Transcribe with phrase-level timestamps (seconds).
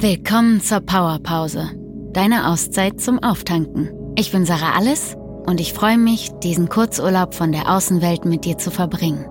[0.00, 1.70] Willkommen zur Powerpause,
[2.12, 3.90] deine Auszeit zum Auftanken.
[4.14, 8.56] Ich bin Sarah Alles und ich freue mich, diesen Kurzurlaub von der Außenwelt mit dir
[8.58, 9.26] zu verbringen.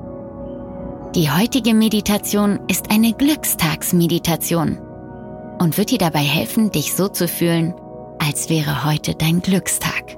[1.16, 4.77] Die heutige Meditation ist eine Glückstagsmeditation
[5.57, 7.73] und wird dir dabei helfen, dich so zu fühlen,
[8.20, 10.18] als wäre heute dein Glückstag.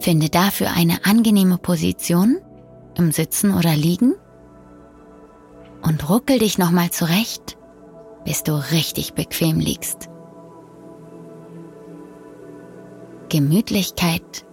[0.00, 2.36] Finde dafür eine angenehme Position
[2.98, 4.16] im Sitzen oder Liegen
[5.84, 7.53] und ruckel dich nochmal zurecht,
[8.24, 10.08] bis du richtig bequem liegst.
[13.28, 14.44] Gemütlichkeit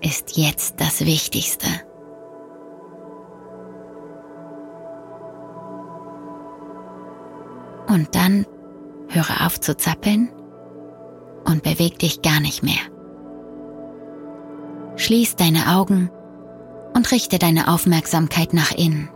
[0.00, 1.68] ist jetzt das Wichtigste.
[7.88, 8.46] Und dann
[9.08, 10.30] höre auf zu zappeln
[11.44, 12.80] und beweg dich gar nicht mehr.
[14.96, 16.10] Schließ deine Augen
[16.94, 19.08] und richte deine Aufmerksamkeit nach innen.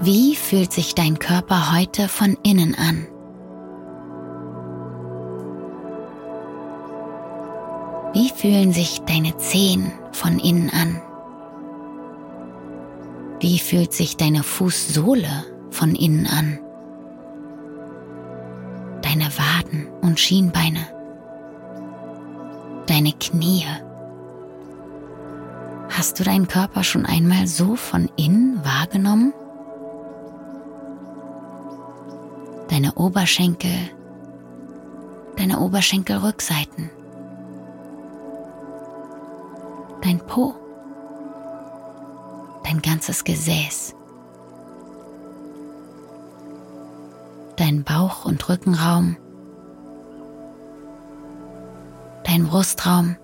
[0.00, 3.06] Wie fühlt sich dein Körper heute von innen an?
[8.12, 11.00] Wie fühlen sich deine Zehen von innen an?
[13.40, 16.58] Wie fühlt sich deine Fußsohle von innen an?
[19.00, 20.86] Deine Waden und Schienbeine?
[22.86, 23.64] Deine Knie?
[25.88, 29.32] Hast du deinen Körper schon einmal so von innen wahrgenommen?
[32.76, 33.90] Deine Oberschenkel,
[35.38, 36.90] deine Oberschenkelrückseiten,
[40.02, 40.54] dein Po
[42.64, 43.94] dein ganzes Gesäß,
[47.56, 49.16] dein Bauch- und Rückenraum,
[52.24, 53.16] dein Brustraum.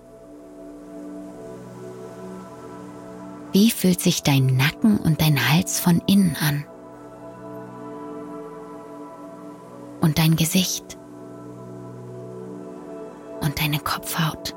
[3.51, 6.65] Wie fühlt sich dein Nacken und dein Hals von innen an?
[10.03, 10.99] Und dein Gesicht
[13.41, 14.53] und deine Kopfhaut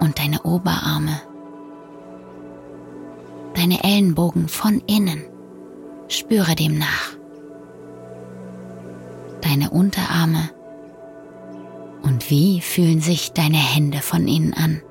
[0.00, 1.20] und deine Oberarme
[3.54, 5.22] deine Ellenbogen von innen.
[6.08, 7.16] Spüre dem nach.
[9.40, 10.50] Deine Unterarme.
[12.02, 14.82] Und wie fühlen sich deine Hände von innen an?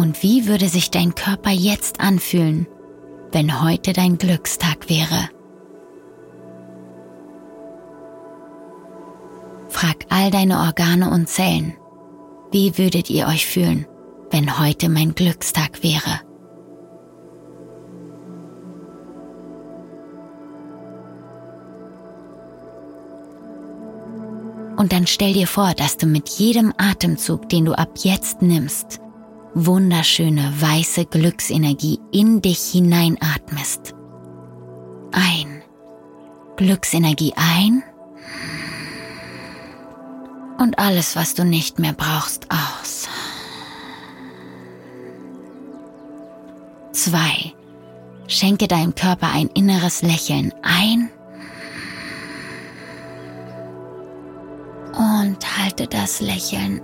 [0.00, 2.66] Und wie würde sich dein Körper jetzt anfühlen,
[3.32, 5.28] wenn heute dein Glückstag wäre?
[9.68, 11.74] Frag all deine Organe und Zellen,
[12.50, 13.86] wie würdet ihr euch fühlen,
[14.30, 16.20] wenn heute mein Glückstag wäre?
[24.78, 28.98] Und dann stell dir vor, dass du mit jedem Atemzug, den du ab jetzt nimmst,
[29.54, 33.94] wunderschöne weiße Glücksenergie in dich hineinatmest.
[35.12, 35.62] Ein.
[36.56, 37.82] Glücksenergie ein
[40.58, 43.08] und alles, was du nicht mehr brauchst, aus.
[46.92, 47.54] Zwei.
[48.28, 51.10] Schenke deinem Körper ein inneres Lächeln ein
[54.92, 56.80] und halte das Lächeln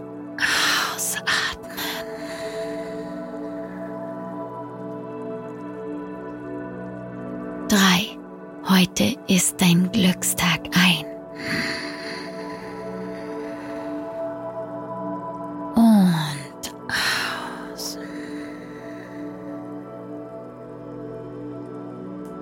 [9.36, 11.04] ist dein Glückstag ein.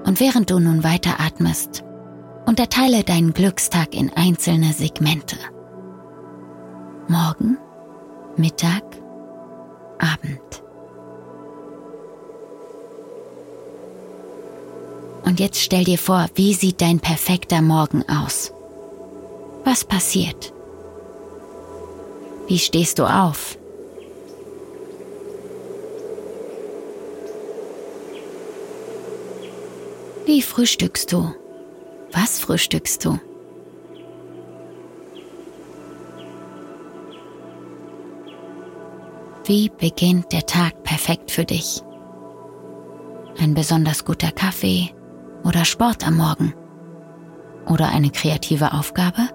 [0.06, 1.82] Und während du nun weiteratmest,
[2.46, 5.36] unterteile deinen Glückstag in einzelne Segmente.
[7.08, 7.58] Morgen,
[8.36, 8.84] Mittag,
[9.98, 10.53] Abend.
[15.34, 18.52] Und jetzt stell dir vor, wie sieht dein perfekter Morgen aus?
[19.64, 20.52] Was passiert?
[22.46, 23.58] Wie stehst du auf?
[30.24, 31.34] Wie frühstückst du?
[32.12, 33.18] Was frühstückst du?
[39.46, 41.82] Wie beginnt der Tag perfekt für dich?
[43.36, 44.94] Ein besonders guter Kaffee
[45.44, 46.54] oder Sport am Morgen?
[47.66, 49.28] Oder eine kreative Aufgabe?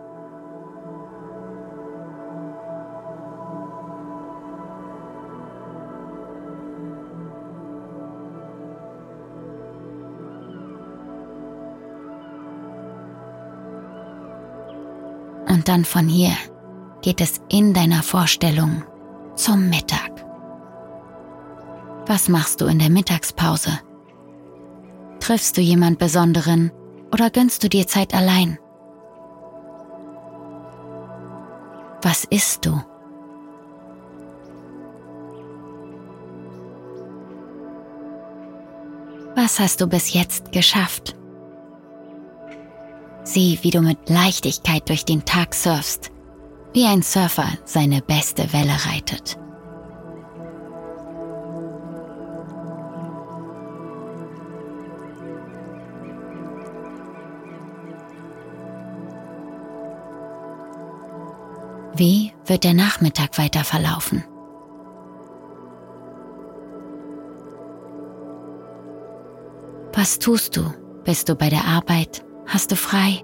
[15.48, 16.32] Und dann von hier
[17.02, 18.84] geht es in deiner Vorstellung
[19.36, 20.12] zum Mittag.
[22.06, 23.80] Was machst du in der Mittagspause?
[25.30, 26.72] Triffst du jemand Besonderen
[27.14, 28.58] oder gönnst du dir Zeit allein?
[32.02, 32.72] Was isst du?
[39.36, 41.16] Was hast du bis jetzt geschafft?
[43.24, 46.10] Sieh, wie du mit Leichtigkeit durch den Tag surfst,
[46.74, 49.38] wie ein Surfer seine beste Welle reitet.
[62.00, 64.24] Wie wird der Nachmittag weiter verlaufen?
[69.92, 70.62] Was tust du?
[71.04, 72.24] Bist du bei der Arbeit?
[72.48, 73.22] Hast du frei?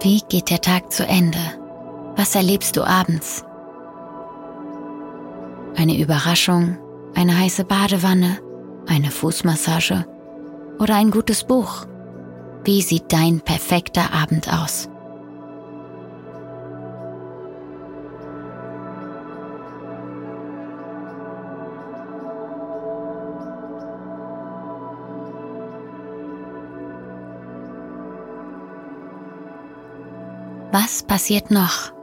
[0.00, 1.65] Wie geht der Tag zu Ende?
[2.16, 3.44] Was erlebst du abends?
[5.76, 6.78] Eine Überraschung,
[7.14, 8.38] eine heiße Badewanne,
[8.86, 10.06] eine Fußmassage
[10.78, 11.84] oder ein gutes Buch?
[12.64, 14.88] Wie sieht dein perfekter Abend aus?
[30.72, 31.95] Was passiert noch?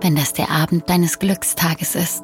[0.00, 2.22] Wenn das der Abend deines Glückstages ist.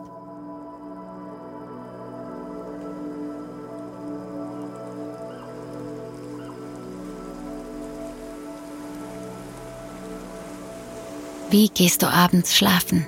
[11.51, 13.07] Wie gehst du abends schlafen?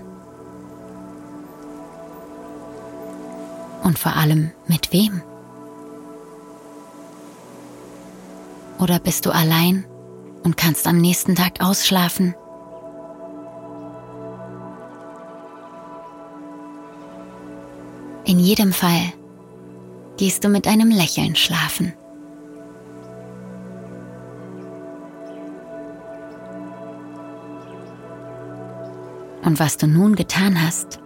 [3.82, 5.22] Und vor allem mit wem?
[8.78, 9.84] Oder bist du allein
[10.44, 12.36] und kannst am nächsten Tag ausschlafen?
[18.26, 19.12] In jedem Fall
[20.16, 21.92] gehst du mit einem Lächeln schlafen.
[29.44, 30.98] Und was du nun getan hast,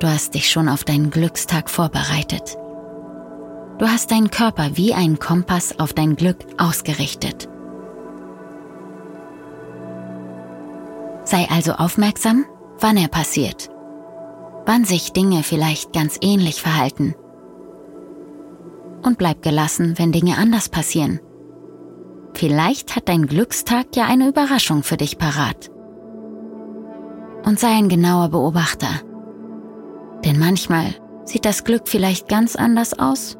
[0.00, 2.58] du hast dich schon auf deinen Glückstag vorbereitet.
[3.78, 7.48] Du hast deinen Körper wie einen Kompass auf dein Glück ausgerichtet.
[11.22, 12.44] Sei also aufmerksam,
[12.80, 13.70] wann er passiert
[14.68, 17.14] wann sich Dinge vielleicht ganz ähnlich verhalten.
[19.02, 21.20] Und bleib gelassen, wenn Dinge anders passieren.
[22.34, 25.70] Vielleicht hat dein Glückstag ja eine Überraschung für dich parat.
[27.46, 28.90] Und sei ein genauer Beobachter.
[30.26, 30.94] Denn manchmal
[31.24, 33.38] sieht das Glück vielleicht ganz anders aus,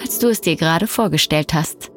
[0.00, 1.90] als du es dir gerade vorgestellt hast.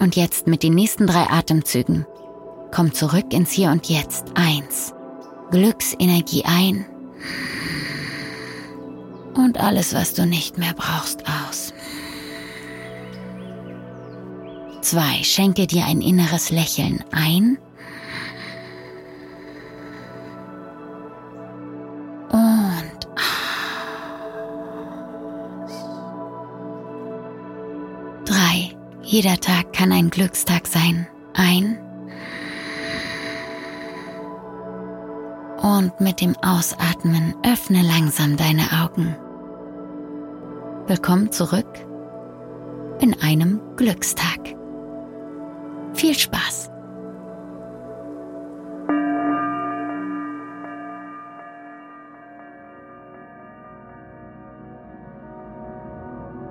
[0.00, 2.06] Und jetzt mit den nächsten drei Atemzügen.
[2.74, 4.32] Komm zurück ins Hier und Jetzt.
[4.34, 4.94] Eins.
[5.50, 6.86] Glücksenergie ein
[9.34, 11.72] und alles, was du nicht mehr brauchst, aus.
[14.80, 17.58] Zwei, schenke dir ein inneres Lächeln ein
[22.30, 23.84] und aus.
[28.26, 31.06] Drei, jeder Tag kann ein Glückstag sein.
[31.32, 31.78] Ein
[35.64, 39.16] Und mit dem Ausatmen öffne langsam deine Augen.
[40.86, 41.66] Willkommen zurück
[43.00, 44.54] in einem Glückstag.
[45.94, 46.68] Viel Spaß!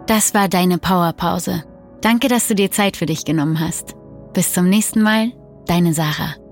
[0.08, 1.63] Das war deine Powerpause.
[2.01, 3.93] Danke, dass du dir Zeit für dich genommen hast.
[4.34, 5.34] Bis zum nächsten Mal,
[5.67, 6.43] deine Sarah.